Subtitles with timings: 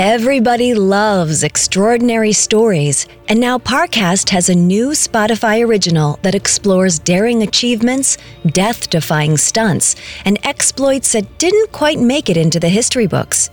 [0.00, 7.42] Everybody loves extraordinary stories, and now Parcast has a new Spotify original that explores daring
[7.42, 8.16] achievements,
[8.46, 13.50] death defying stunts, and exploits that didn't quite make it into the history books.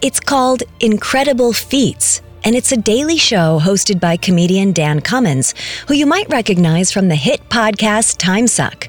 [0.00, 5.54] It's called Incredible Feats, and it's a daily show hosted by comedian Dan Cummins,
[5.88, 8.88] who you might recognize from the hit podcast Time Suck.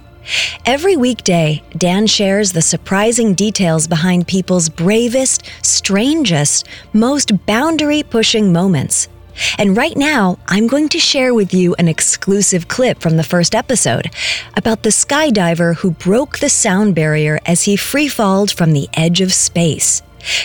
[0.66, 9.08] Every weekday, Dan shares the surprising details behind people's bravest, strangest, most boundary pushing moments.
[9.58, 13.56] And right now, I'm going to share with you an exclusive clip from the first
[13.56, 14.12] episode
[14.56, 19.34] about the skydiver who broke the sound barrier as he freefalled from the edge of
[19.34, 20.02] space.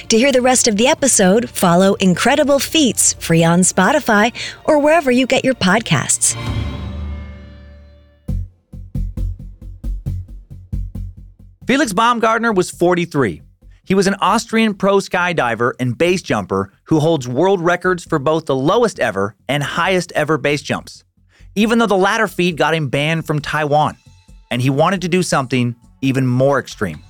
[0.08, 5.10] To hear the rest of the episode, follow Incredible Feats free on Spotify or wherever
[5.10, 6.34] you get your podcasts.
[11.68, 13.42] Felix Baumgartner was 43.
[13.84, 18.46] He was an Austrian pro skydiver and base jumper who holds world records for both
[18.46, 21.04] the lowest ever and highest ever base jumps,
[21.54, 23.98] even though the latter feat got him banned from Taiwan.
[24.50, 27.02] And he wanted to do something even more extreme.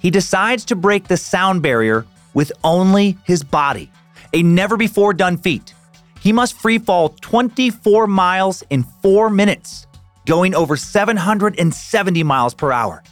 [0.00, 3.88] He decides to break the sound barrier with only his body,
[4.32, 5.74] a never before done feat.
[6.18, 9.86] He must free fall 24 miles in four minutes,
[10.26, 13.04] going over 770 miles per hour.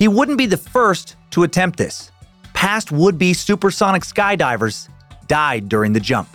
[0.00, 2.10] He wouldn't be the first to attempt this.
[2.54, 4.88] Past would be supersonic skydivers
[5.26, 6.26] died during the jump.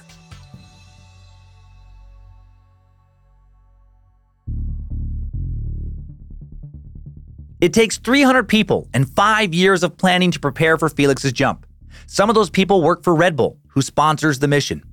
[7.59, 11.65] It takes 300 people and five years of planning to prepare for Felix's jump.
[12.05, 14.83] Some of those people work for Red Bull, who sponsors the mission.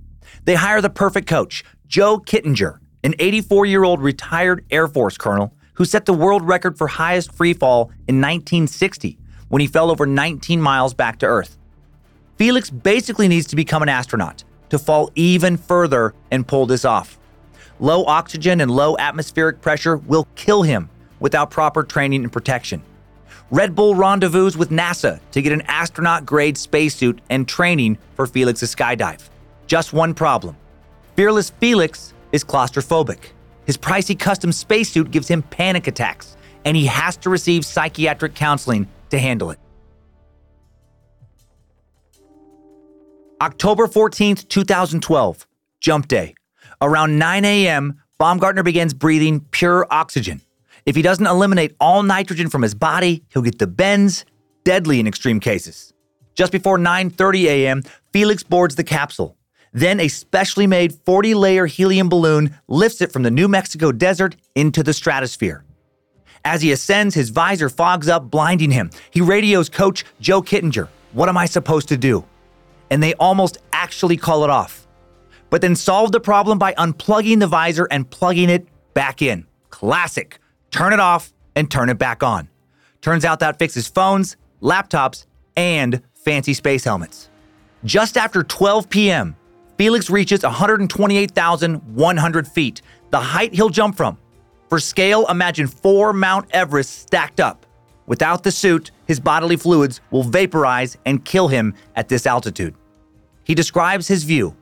[0.44, 5.54] They hire the perfect coach, Joe Kittinger, an 84 year old retired Air Force colonel
[5.74, 10.06] who set the world record for highest free fall in 1960 when he fell over
[10.06, 11.58] 19 miles back to Earth.
[12.36, 17.18] Felix basically needs to become an astronaut to fall even further and pull this off.
[17.78, 20.88] Low oxygen and low atmospheric pressure will kill him
[21.20, 22.82] without proper training and protection.
[23.50, 28.74] Red Bull rendezvous with NASA to get an astronaut grade spacesuit and training for Felix's
[28.74, 29.28] skydive.
[29.66, 30.56] Just one problem
[31.16, 33.32] Fearless Felix is claustrophobic.
[33.66, 38.88] His pricey custom spacesuit gives him panic attacks, and he has to receive psychiatric counseling
[39.10, 39.58] to handle it.
[43.40, 45.46] October 14th, 2012,
[45.80, 46.34] jump day.
[46.80, 50.40] Around 9 a.m., Baumgartner begins breathing pure oxygen.
[50.86, 54.24] If he doesn't eliminate all nitrogen from his body, he'll get the bends,
[54.64, 55.92] deadly in extreme cases.
[56.34, 59.36] Just before 9:30 a.m., Felix boards the capsule.
[59.72, 64.36] Then a specially made 40 layer helium balloon lifts it from the New Mexico desert
[64.54, 65.64] into the stratosphere.
[66.44, 68.90] As he ascends, his visor fogs up, blinding him.
[69.10, 72.24] He radios coach Joe Kittinger, What am I supposed to do?
[72.90, 74.86] And they almost actually call it off,
[75.48, 79.46] but then solve the problem by unplugging the visor and plugging it back in.
[79.70, 80.38] Classic.
[80.70, 82.48] Turn it off and turn it back on.
[83.00, 87.30] Turns out that fixes phones, laptops, and fancy space helmets.
[87.84, 89.36] Just after 12 p.m.,
[89.82, 94.16] Felix reaches 128,100 feet, the height he'll jump from.
[94.68, 97.66] For scale, imagine four Mount Everest stacked up.
[98.06, 102.76] Without the suit, his bodily fluids will vaporize and kill him at this altitude.
[103.42, 104.54] He describes his view.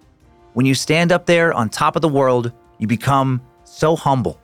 [0.54, 4.40] When you stand up there on top of the world, you become so humble.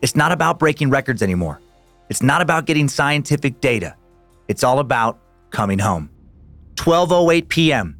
[0.00, 1.60] It's not about breaking records anymore.
[2.08, 3.96] It's not about getting scientific data.
[4.46, 5.18] It's all about
[5.50, 6.08] coming home.
[6.76, 7.99] 12:08 p.m.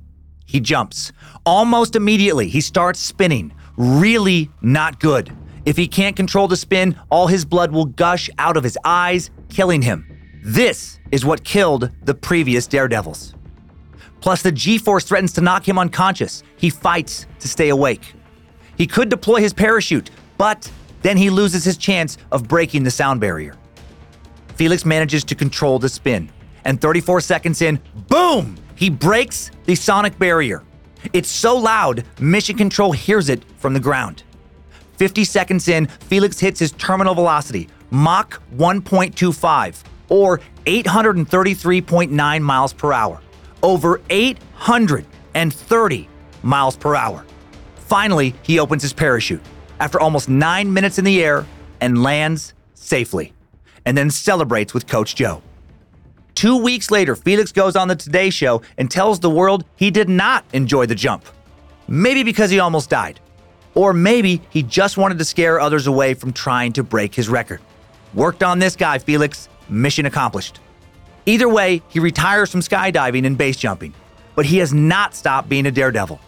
[0.51, 1.13] He jumps.
[1.47, 3.53] Almost immediately, he starts spinning.
[3.77, 5.31] Really not good.
[5.65, 9.31] If he can't control the spin, all his blood will gush out of his eyes,
[9.49, 10.05] killing him.
[10.43, 13.33] This is what killed the previous Daredevils.
[14.21, 16.43] Plus, the G force threatens to knock him unconscious.
[16.57, 18.13] He fights to stay awake.
[18.77, 20.69] He could deploy his parachute, but
[21.03, 23.55] then he loses his chance of breaking the sound barrier.
[24.57, 26.29] Felix manages to control the spin,
[26.65, 28.57] and 34 seconds in, boom!
[28.81, 30.63] He breaks the sonic barrier.
[31.13, 34.23] It's so loud, Mission Control hears it from the ground.
[34.97, 43.21] 50 seconds in, Felix hits his terminal velocity, Mach 1.25, or 833.9 miles per hour.
[43.63, 46.09] Over 830
[46.43, 47.27] miles per hour.
[47.77, 49.43] Finally, he opens his parachute
[49.79, 51.45] after almost nine minutes in the air
[51.83, 53.35] and lands safely,
[53.85, 55.43] and then celebrates with Coach Joe.
[56.41, 60.09] Two weeks later, Felix goes on the Today Show and tells the world he did
[60.09, 61.27] not enjoy the jump.
[61.87, 63.21] Maybe because he almost died.
[63.75, 67.61] Or maybe he just wanted to scare others away from trying to break his record.
[68.15, 69.51] Worked on this guy, Felix.
[69.69, 70.61] Mission accomplished.
[71.27, 73.93] Either way, he retires from skydiving and base jumping.
[74.35, 76.19] But he has not stopped being a daredevil.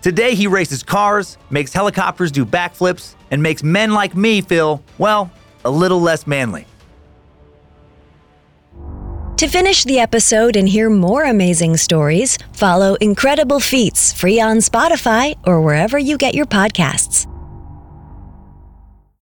[0.00, 5.28] Today, he races cars, makes helicopters do backflips, and makes men like me feel, well,
[5.64, 6.68] a little less manly.
[9.36, 15.36] To finish the episode and hear more amazing stories, follow Incredible Feats free on Spotify
[15.46, 17.26] or wherever you get your podcasts.